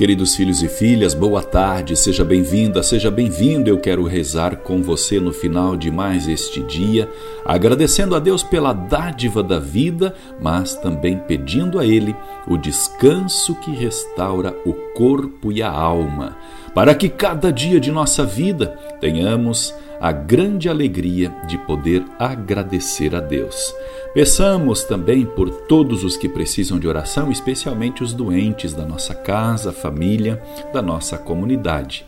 Queridos 0.00 0.34
filhos 0.34 0.62
e 0.62 0.68
filhas, 0.68 1.12
boa 1.12 1.42
tarde, 1.42 1.94
seja 1.94 2.24
bem-vinda, 2.24 2.82
seja 2.82 3.10
bem-vindo. 3.10 3.68
Eu 3.68 3.78
quero 3.78 4.02
rezar 4.06 4.56
com 4.56 4.82
você 4.82 5.20
no 5.20 5.30
final 5.30 5.76
de 5.76 5.90
mais 5.90 6.26
este 6.26 6.62
dia, 6.62 7.06
agradecendo 7.44 8.16
a 8.16 8.18
Deus 8.18 8.42
pela 8.42 8.72
dádiva 8.72 9.42
da 9.42 9.58
vida, 9.58 10.14
mas 10.40 10.74
também 10.74 11.18
pedindo 11.18 11.78
a 11.78 11.84
Ele 11.84 12.16
o 12.48 12.56
descanso 12.56 13.54
que 13.56 13.72
restaura 13.72 14.56
o 14.64 14.72
corpo 14.94 15.52
e 15.52 15.60
a 15.60 15.70
alma, 15.70 16.34
para 16.74 16.94
que 16.94 17.10
cada 17.10 17.52
dia 17.52 17.78
de 17.78 17.92
nossa 17.92 18.24
vida 18.24 18.68
tenhamos 19.02 19.74
a 20.00 20.12
grande 20.12 20.68
alegria 20.68 21.30
de 21.46 21.58
poder 21.58 22.02
agradecer 22.18 23.14
a 23.14 23.20
Deus. 23.20 23.74
Peçamos 24.14 24.82
também 24.82 25.26
por 25.26 25.50
todos 25.50 26.02
os 26.02 26.16
que 26.16 26.28
precisam 26.28 26.78
de 26.78 26.88
oração, 26.88 27.30
especialmente 27.30 28.02
os 28.02 28.14
doentes 28.14 28.72
da 28.72 28.86
nossa 28.86 29.14
casa, 29.14 29.72
família, 29.72 30.42
da 30.72 30.80
nossa 30.80 31.18
comunidade. 31.18 32.06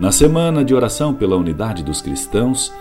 Na 0.00 0.10
semana 0.10 0.64
de 0.64 0.74
oração 0.74 1.14
pela 1.14 1.36
unidade 1.36 1.84
dos 1.84 2.00
cristãos, 2.00 2.72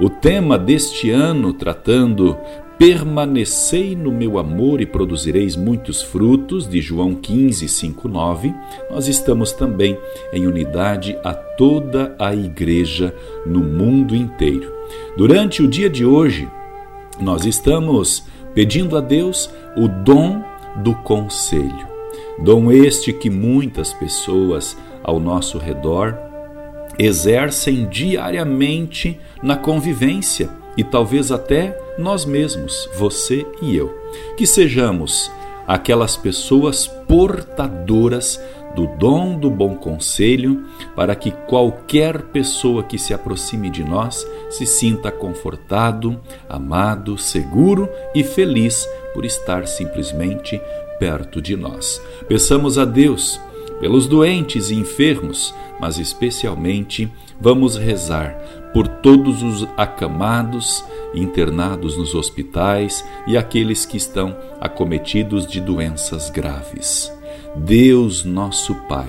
o 0.00 0.08
tema 0.08 0.58
deste 0.58 1.10
ano 1.10 1.52
tratando 1.52 2.38
Permanecei 2.78 3.94
no 3.94 4.10
meu 4.10 4.38
amor 4.38 4.80
e 4.80 4.86
produzireis 4.86 5.54
muitos 5.54 6.02
frutos, 6.02 6.68
de 6.68 6.80
João 6.80 7.14
15, 7.14 7.68
5, 7.68 8.08
9, 8.08 8.52
nós 8.90 9.06
estamos 9.06 9.52
também 9.52 9.96
em 10.32 10.46
unidade 10.46 11.16
a 11.22 11.32
toda 11.32 12.14
a 12.18 12.34
igreja 12.34 13.14
no 13.46 13.60
mundo 13.60 14.16
inteiro. 14.16 14.72
Durante 15.16 15.62
o 15.62 15.68
dia 15.68 15.88
de 15.88 16.04
hoje, 16.04 16.48
nós 17.20 17.44
estamos 17.44 18.24
pedindo 18.54 18.96
a 18.96 19.00
Deus 19.00 19.48
o 19.76 19.86
dom 19.86 20.42
do 20.82 20.94
conselho. 20.96 21.86
Dom 22.42 22.72
este 22.72 23.12
que 23.12 23.30
muitas 23.30 23.92
pessoas 23.92 24.76
ao 25.04 25.20
nosso 25.20 25.58
redor 25.58 26.16
exercem 26.98 27.86
diariamente 27.88 29.18
na 29.42 29.56
convivência 29.56 30.61
e 30.76 30.82
talvez 30.84 31.30
até 31.30 31.78
nós 31.98 32.24
mesmos, 32.24 32.88
você 32.94 33.46
e 33.60 33.76
eu. 33.76 33.92
Que 34.36 34.46
sejamos 34.46 35.30
aquelas 35.66 36.16
pessoas 36.16 36.86
portadoras 36.86 38.40
do 38.74 38.86
dom 38.86 39.38
do 39.38 39.50
bom 39.50 39.74
conselho, 39.74 40.64
para 40.96 41.14
que 41.14 41.30
qualquer 41.30 42.22
pessoa 42.22 42.82
que 42.82 42.98
se 42.98 43.12
aproxime 43.12 43.68
de 43.68 43.84
nós 43.84 44.26
se 44.50 44.66
sinta 44.66 45.10
confortado, 45.10 46.18
amado, 46.48 47.18
seguro 47.18 47.88
e 48.14 48.24
feliz 48.24 48.88
por 49.12 49.24
estar 49.24 49.66
simplesmente 49.66 50.60
perto 50.98 51.40
de 51.42 51.54
nós. 51.54 52.00
Peçamos 52.26 52.78
a 52.78 52.84
Deus 52.84 53.38
pelos 53.80 54.06
doentes 54.06 54.70
e 54.70 54.74
enfermos, 54.74 55.54
mas 55.80 55.98
especialmente 55.98 57.12
vamos 57.40 57.76
rezar 57.76 58.61
por 58.72 58.88
todos 58.88 59.42
os 59.42 59.68
acamados, 59.76 60.84
internados 61.14 61.96
nos 61.96 62.14
hospitais 62.14 63.04
e 63.26 63.36
aqueles 63.36 63.84
que 63.84 63.96
estão 63.96 64.36
acometidos 64.60 65.46
de 65.46 65.60
doenças 65.60 66.30
graves. 66.30 67.12
Deus 67.54 68.24
nosso 68.24 68.74
Pai, 68.88 69.08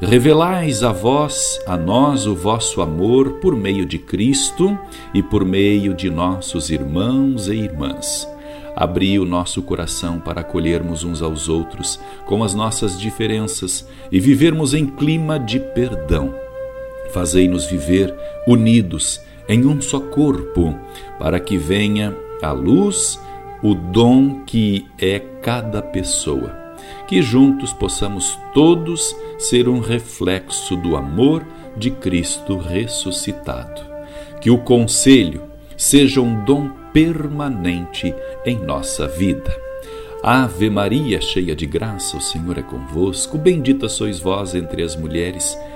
revelais 0.00 0.82
a 0.82 0.92
vós, 0.92 1.60
a 1.66 1.76
nós, 1.76 2.26
o 2.26 2.34
vosso 2.34 2.80
amor 2.80 3.34
por 3.40 3.56
meio 3.56 3.84
de 3.84 3.98
Cristo 3.98 4.78
e 5.12 5.22
por 5.22 5.44
meio 5.44 5.94
de 5.94 6.08
nossos 6.10 6.70
irmãos 6.70 7.48
e 7.48 7.54
irmãs. 7.54 8.28
Abri 8.76 9.18
o 9.20 9.24
nosso 9.24 9.62
coração 9.62 10.18
para 10.18 10.40
acolhermos 10.40 11.04
uns 11.04 11.22
aos 11.22 11.48
outros 11.48 12.00
com 12.26 12.42
as 12.42 12.54
nossas 12.54 12.98
diferenças 12.98 13.86
e 14.10 14.18
vivermos 14.18 14.74
em 14.74 14.84
clima 14.84 15.38
de 15.38 15.60
perdão. 15.60 16.43
Fazei-nos 17.10 17.66
viver 17.66 18.14
unidos 18.46 19.20
em 19.48 19.66
um 19.66 19.80
só 19.80 20.00
corpo, 20.00 20.78
para 21.18 21.38
que 21.38 21.56
venha 21.56 22.16
à 22.42 22.52
luz 22.52 23.20
o 23.62 23.74
dom 23.74 24.42
que 24.44 24.86
é 24.98 25.18
cada 25.18 25.80
pessoa 25.82 26.64
que 27.06 27.22
juntos 27.22 27.72
possamos 27.72 28.38
todos 28.52 29.14
ser 29.38 29.68
um 29.68 29.80
reflexo 29.80 30.76
do 30.76 30.96
amor 30.96 31.44
de 31.76 31.90
Cristo 31.90 32.56
ressuscitado. 32.56 33.82
Que 34.40 34.50
o 34.50 34.58
conselho 34.58 35.42
seja 35.76 36.20
um 36.20 36.44
dom 36.44 36.70
permanente 36.92 38.14
em 38.44 38.58
nossa 38.58 39.06
vida. 39.08 39.54
Ave 40.22 40.70
Maria, 40.70 41.20
cheia 41.20 41.54
de 41.54 41.66
graça, 41.66 42.16
o 42.16 42.20
Senhor 42.20 42.56
é 42.56 42.62
convosco. 42.62 43.36
Bendita 43.36 43.88
sois 43.88 44.18
vós 44.18 44.54
entre 44.54 44.82
as 44.82 44.96
mulheres, 44.96 45.58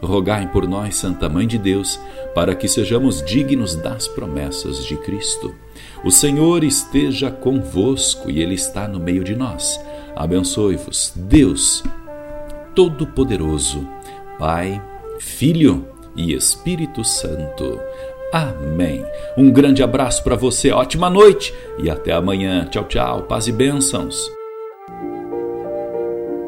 Rogai 0.00 0.50
por 0.52 0.66
nós, 0.66 0.96
Santa 0.96 1.28
Mãe 1.28 1.46
de 1.46 1.58
Deus, 1.58 1.98
para 2.34 2.54
que 2.54 2.68
sejamos 2.68 3.22
dignos 3.22 3.74
das 3.74 4.06
promessas 4.06 4.84
de 4.84 4.96
Cristo. 4.96 5.54
O 6.04 6.10
Senhor 6.10 6.62
esteja 6.62 7.30
convosco 7.30 8.30
e 8.30 8.40
Ele 8.40 8.54
está 8.54 8.86
no 8.86 9.00
meio 9.00 9.24
de 9.24 9.34
nós. 9.34 9.80
Abençoe-vos, 10.14 11.12
Deus 11.16 11.82
Todo-Poderoso, 12.74 13.88
Pai, 14.38 14.80
Filho 15.18 15.84
e 16.14 16.32
Espírito 16.32 17.02
Santo. 17.02 17.80
Amém. 18.32 19.04
Um 19.36 19.50
grande 19.50 19.82
abraço 19.82 20.22
para 20.22 20.36
você, 20.36 20.70
ótima 20.70 21.10
noite 21.10 21.52
e 21.78 21.90
até 21.90 22.12
amanhã. 22.12 22.66
Tchau, 22.70 22.84
tchau, 22.84 23.22
paz 23.22 23.48
e 23.48 23.52
bênçãos. 23.52 24.37